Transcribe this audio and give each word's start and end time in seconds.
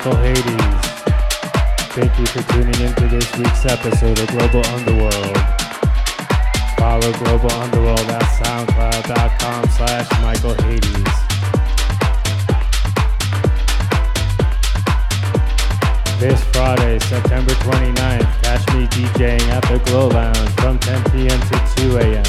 Michael 0.00 0.22
Hades. 0.22 0.42
Thank 1.92 2.18
you 2.18 2.24
for 2.24 2.42
tuning 2.54 2.80
in 2.80 2.94
to 2.94 3.06
this 3.08 3.36
week's 3.36 3.66
episode 3.66 4.18
of 4.18 4.28
Global 4.28 4.64
Underworld. 4.72 5.36
Follow 6.78 7.12
Global 7.20 7.52
Underworld 7.60 8.08
at 8.08 8.22
soundcloud.com 8.40 9.68
slash 9.68 10.08
Michael 10.22 10.54
Hades. 10.64 11.04
This 16.18 16.42
Friday, 16.44 16.98
September 17.00 17.52
29th, 17.52 18.42
catch 18.42 18.66
me 18.72 18.86
DJing 18.86 19.42
at 19.48 19.62
the 19.68 19.80
Glow 19.84 20.08
Lounge 20.08 20.48
from 20.60 20.78
10 20.78 21.04
p.m. 21.10 21.40
to 21.40 21.74
2 21.76 21.98
a.m. 21.98 22.24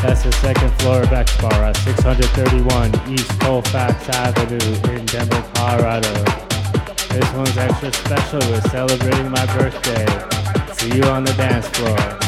That's 0.00 0.22
the 0.22 0.32
second 0.40 0.70
floor 0.80 1.02
of 1.02 1.12
X 1.12 1.38
Bar 1.42 1.62
at 1.62 1.76
631 1.76 3.12
East 3.12 3.38
Colfax 3.38 4.08
Avenue 4.08 4.96
in 4.96 5.04
Denver, 5.04 5.44
Colorado. 5.52 6.51
This 7.12 7.32
one's 7.34 7.58
extra 7.58 7.92
special. 7.92 8.40
We're 8.50 8.60
celebrating 8.62 9.30
my 9.30 9.44
birthday. 9.54 10.06
See 10.72 10.96
you 10.96 11.04
on 11.04 11.24
the 11.24 11.34
dance 11.34 11.68
floor. 11.68 12.21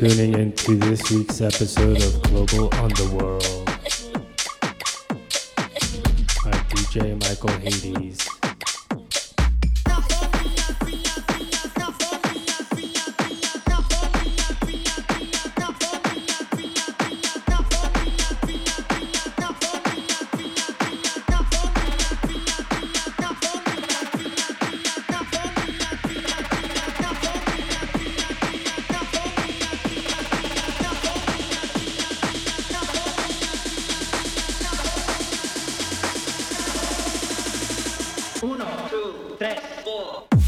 Tuning 0.00 0.32
in 0.32 0.50
to 0.50 0.76
this 0.76 1.10
week's 1.10 1.42
episode 1.42 2.02
of 2.02 2.22
Global 2.22 2.74
Underworld. 2.76 3.66
By 6.42 6.52
DJ 6.72 7.20
Michael 7.20 7.50
1, 38.42 38.56
2, 38.56 39.36
3, 39.38 39.54
4. 39.84 40.39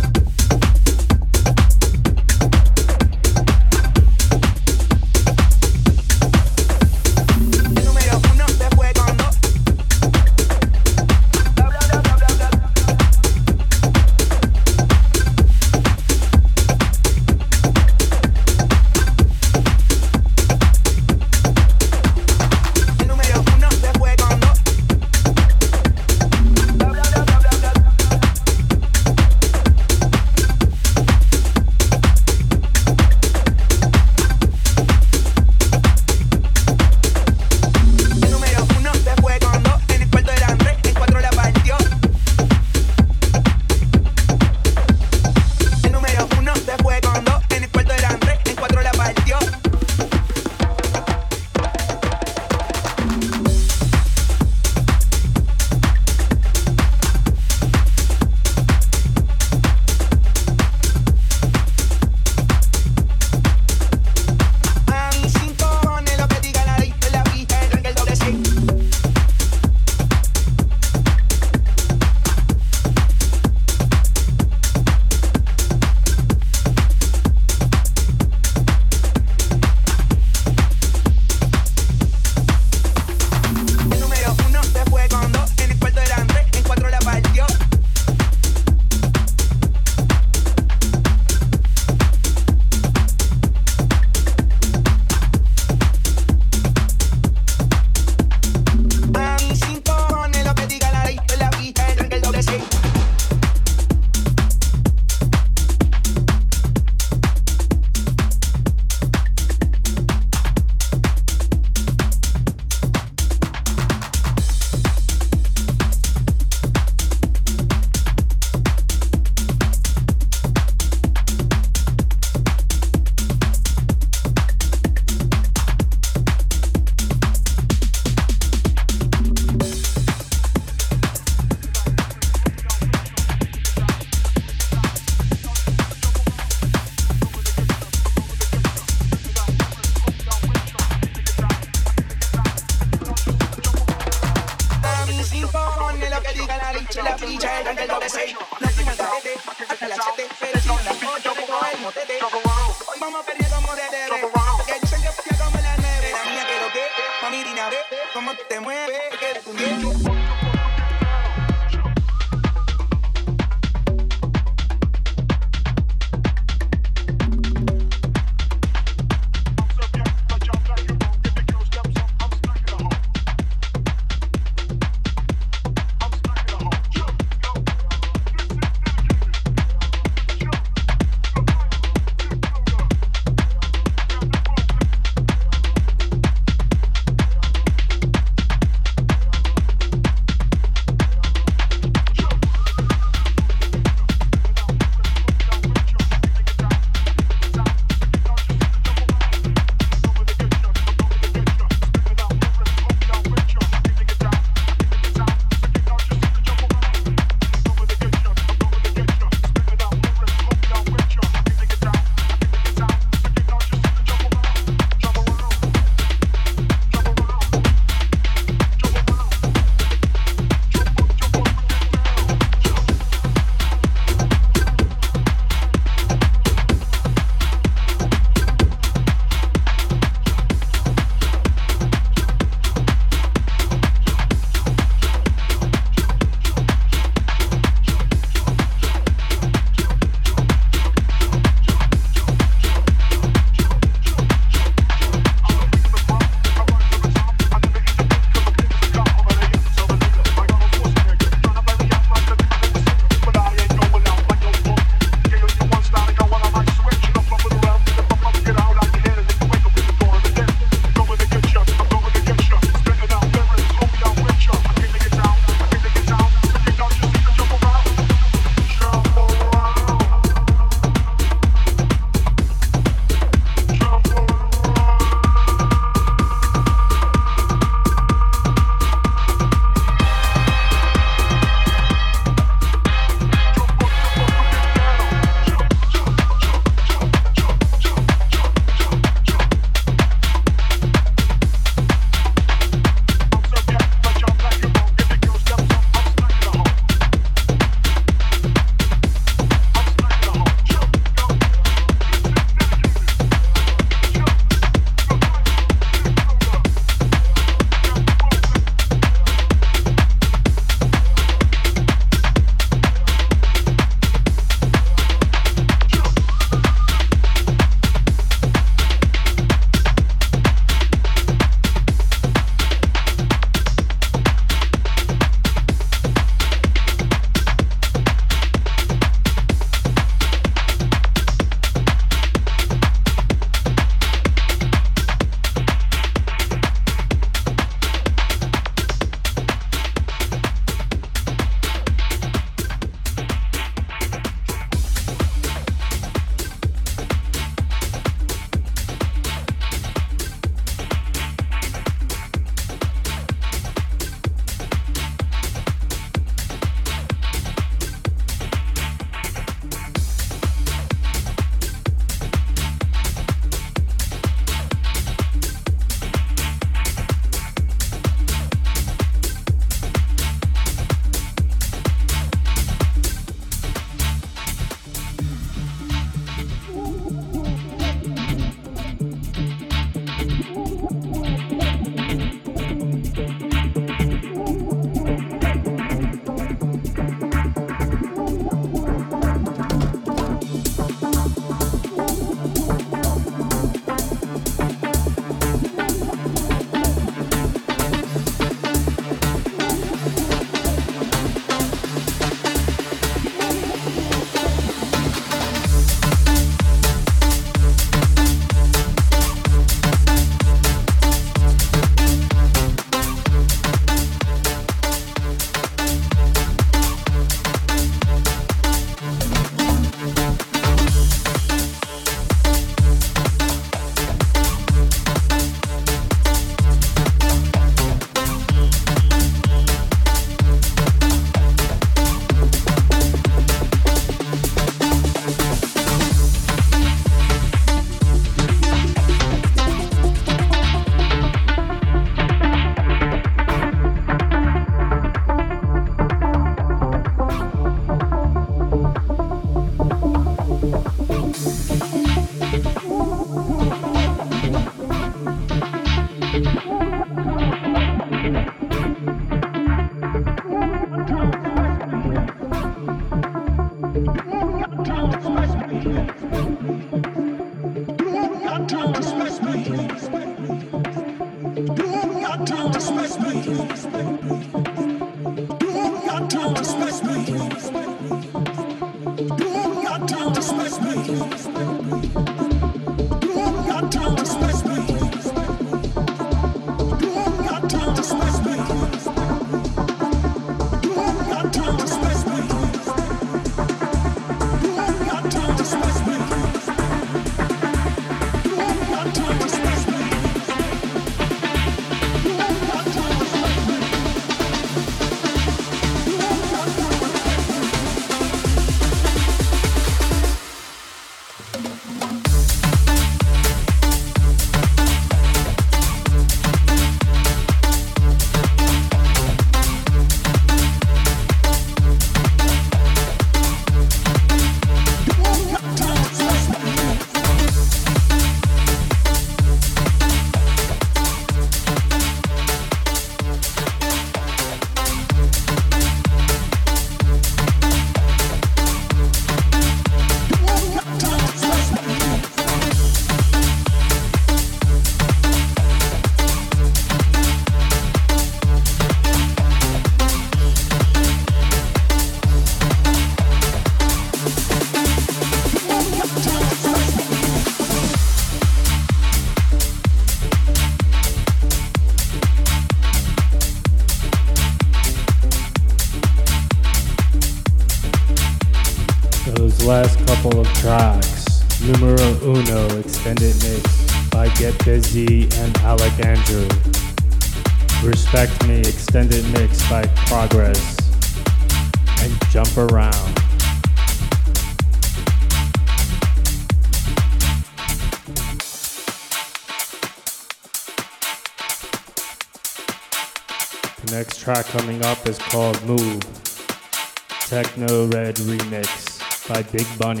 Big 599.61 599.77
Bunny. 599.77 600.00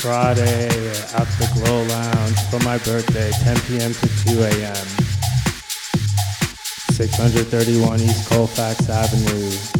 Friday 0.00 0.66
at 1.14 1.28
the 1.36 1.50
Glow 1.52 1.82
Lounge 1.82 2.40
for 2.48 2.58
my 2.64 2.78
birthday, 2.78 3.30
10 3.32 3.60
p.m. 3.66 3.92
to 3.92 4.08
2 4.32 4.42
a.m. 4.44 4.86
631 6.94 8.00
East 8.00 8.26
Colfax 8.30 8.88
Avenue. 8.88 9.79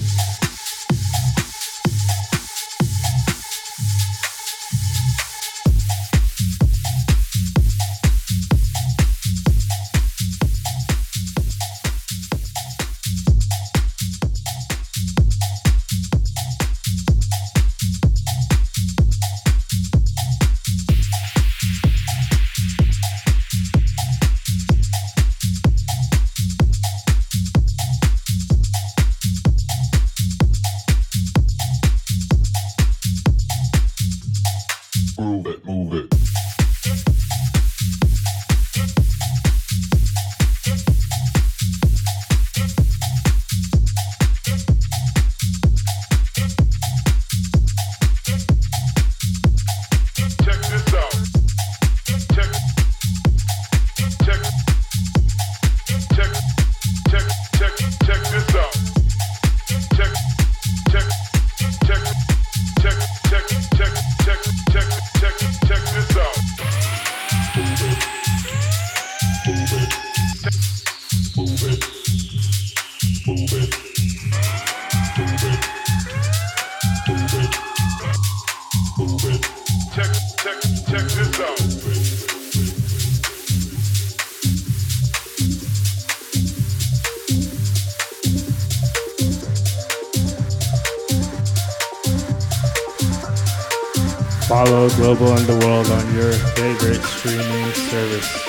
Global 95.01 95.35
and 95.35 95.47
the 95.47 95.57
World 95.67 95.91
on 95.91 96.15
your 96.15 96.31
favorite 96.31 97.03
streaming 97.03 97.73
service. 97.73 98.40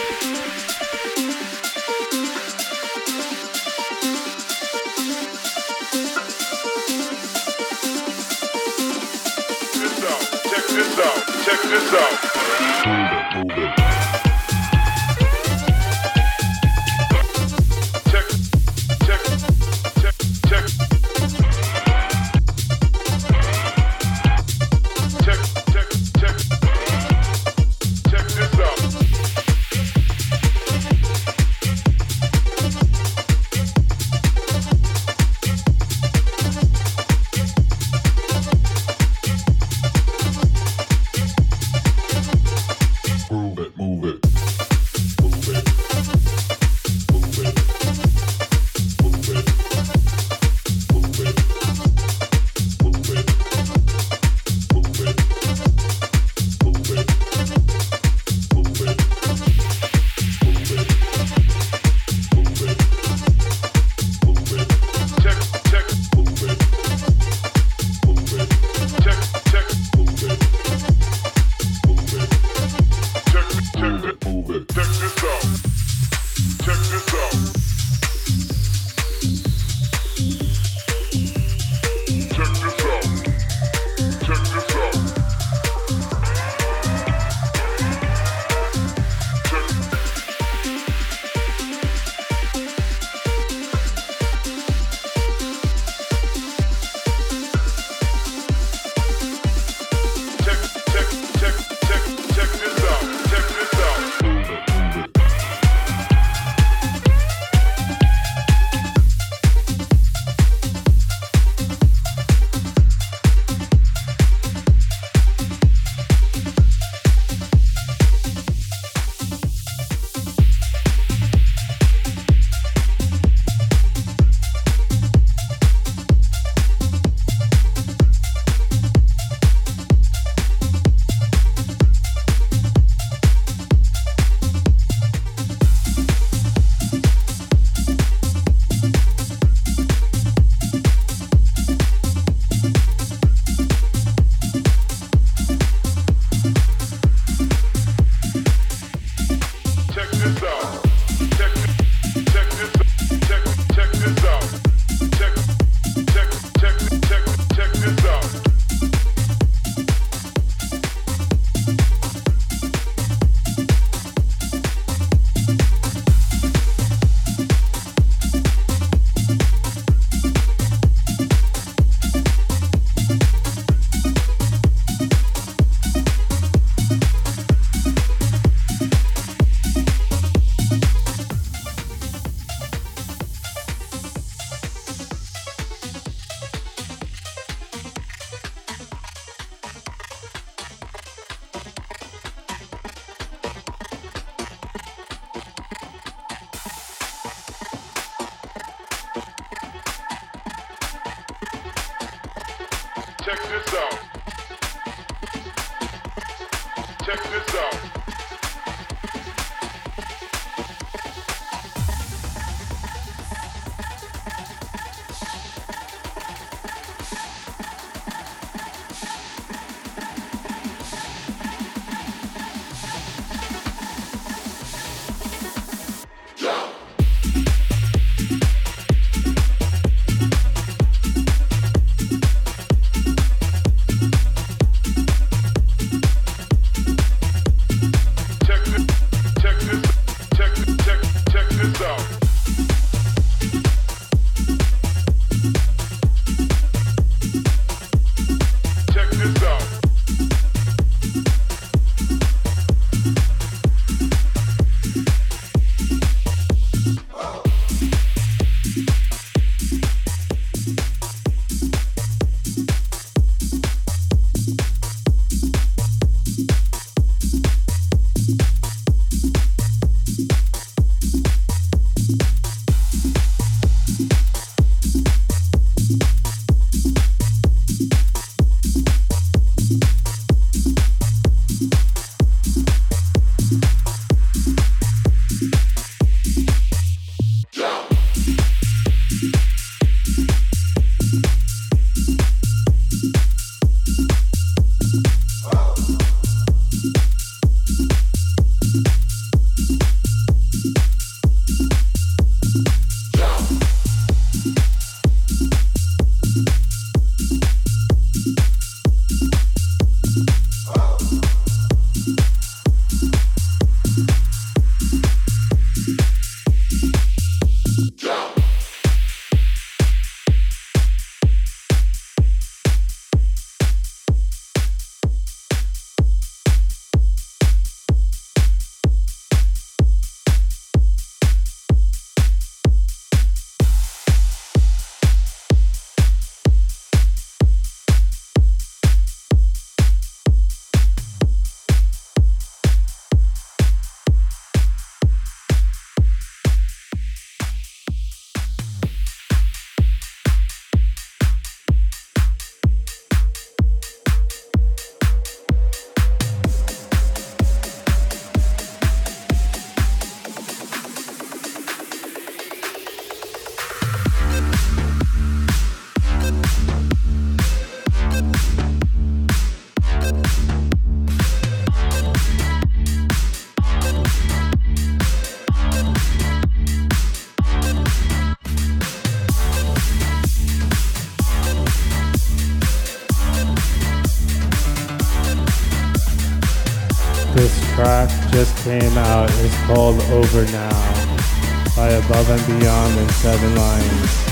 by 391.76 391.90
Above 391.90 392.30
and 392.30 392.60
Beyond 392.60 392.98
and 392.98 393.12
Seven 393.12 393.56
Lions. 393.56 394.31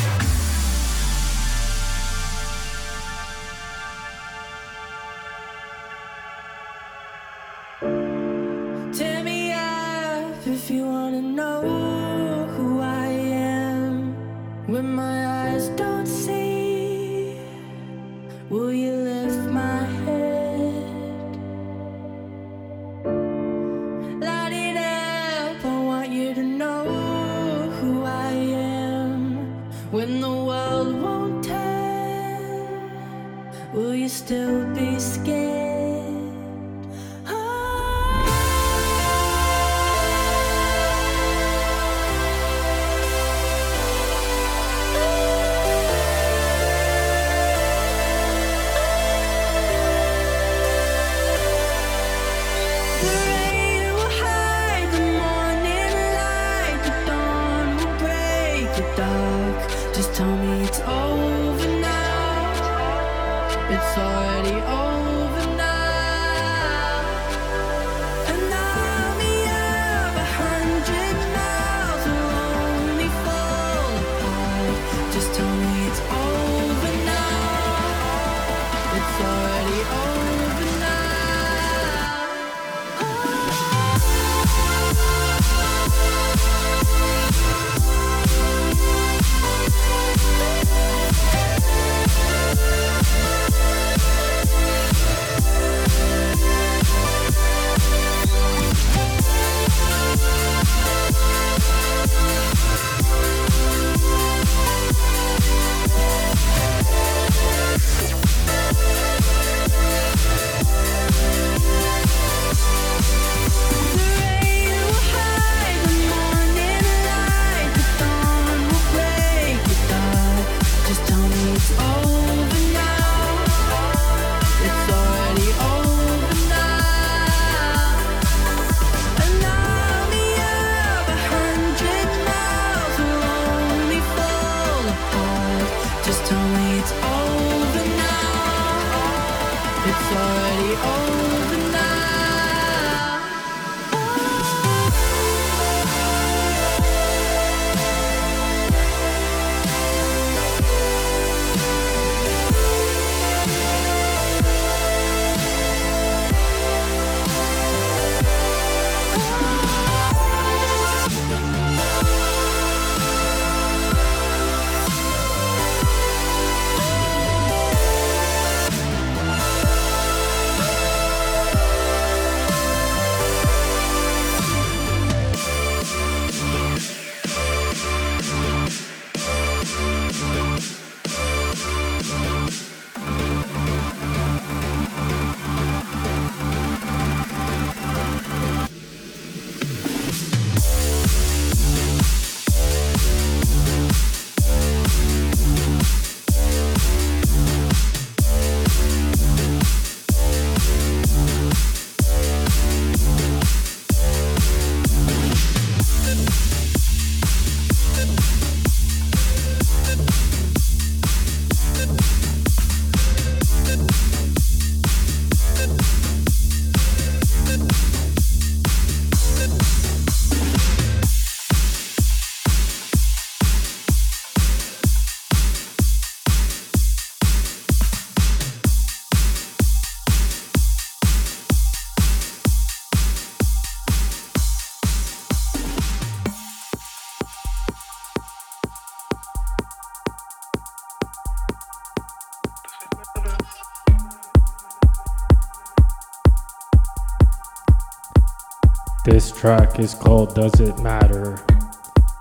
track 249.39 249.79
is 249.79 249.93
called 249.93 250.35
Does 250.35 250.59
It 250.59 250.77
Matter 250.79 251.37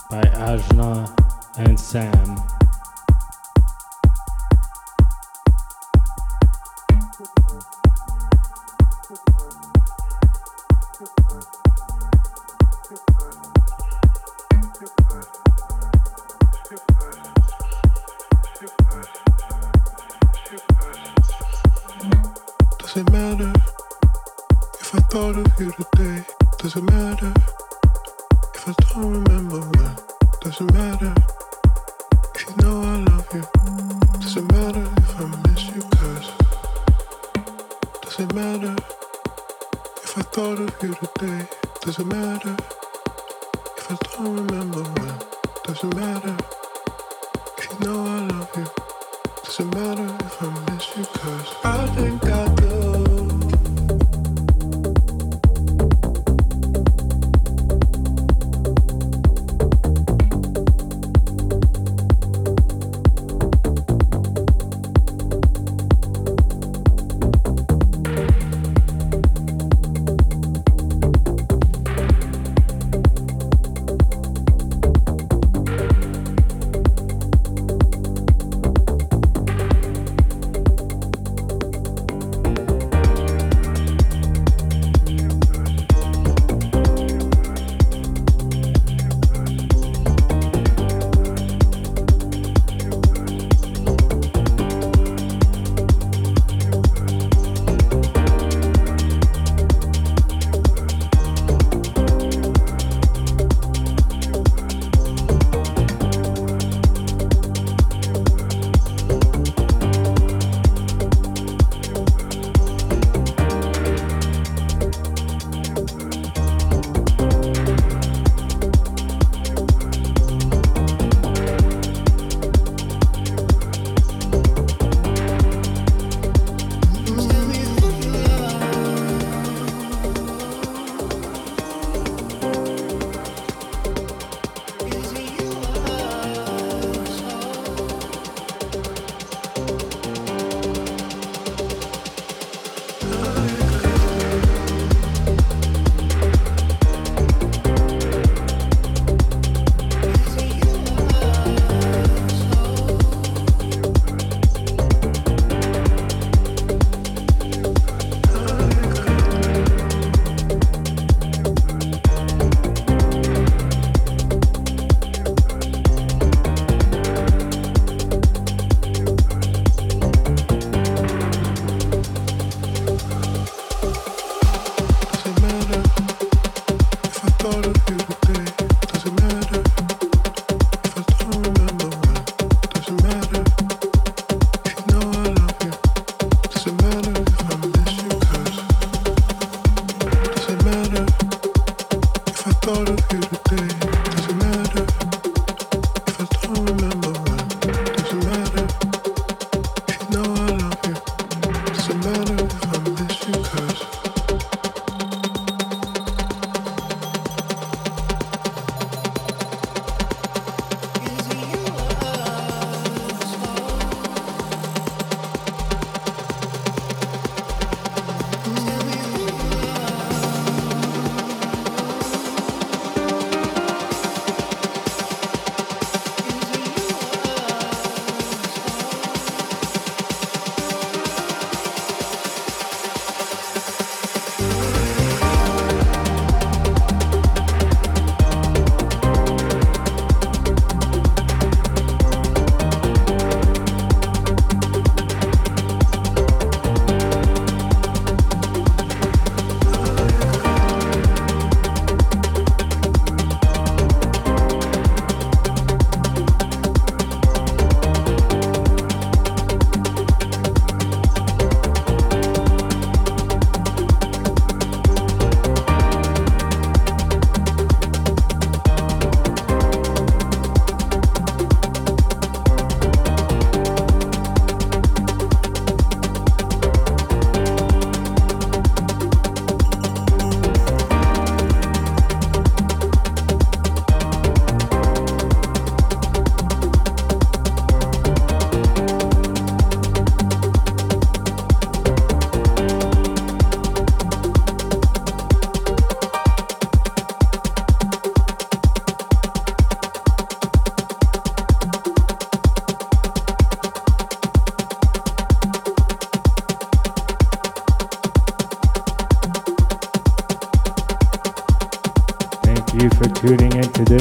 by 0.09 0.21
Ajna 0.21 1.13
and 1.59 1.79
Sam. 1.79 2.58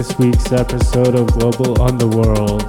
This 0.08 0.20
week's 0.20 0.52
episode 0.52 1.16
of 1.16 1.28
Global 1.28 1.82
Underworld. 1.82 2.62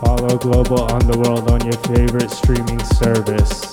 Follow 0.00 0.36
Global 0.38 0.90
Underworld 0.92 1.50
on 1.50 1.64
your 1.64 1.76
favorite 1.78 2.30
streaming 2.30 2.82
service. 2.84 3.72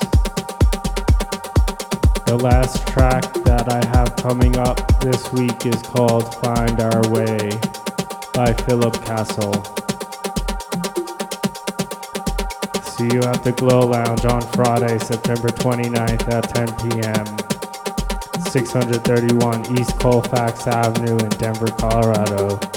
The 2.25 2.39
last 2.41 2.87
track 2.87 3.31
that 3.43 3.71
I 3.71 3.85
have 3.95 4.15
coming 4.15 4.57
up 4.57 5.01
this 5.01 5.31
week 5.33 5.65
is 5.65 5.81
called 5.83 6.33
Find 6.35 6.79
Our 6.79 7.09
Way 7.09 7.51
by 8.33 8.53
Philip 8.65 8.93
Castle. 9.05 9.53
See 12.81 13.13
you 13.13 13.21
at 13.23 13.43
the 13.43 13.53
Glow 13.55 13.87
Lounge 13.87 14.25
on 14.25 14.41
Friday, 14.53 14.97
September 14.99 15.49
29th 15.49 16.31
at 16.31 16.55
10 16.55 16.91
p.m. 16.91 17.42
631 18.53 19.79
East 19.79 19.99
Colfax 19.99 20.67
Avenue 20.67 21.17
in 21.17 21.29
Denver, 21.29 21.71
Colorado. 21.71 22.72